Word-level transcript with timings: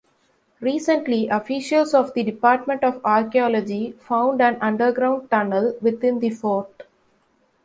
Recently, 0.61 1.27
officials 1.29 1.93
of 1.93 2.15
the 2.15 2.23
Department 2.23 2.83
of 2.83 2.99
Archaeology 3.05 3.91
found 3.99 4.41
an 4.41 4.57
underground 4.59 5.29
tunnel 5.29 5.75
within 5.79 6.17
the 6.19 6.31
fort. 6.31 6.87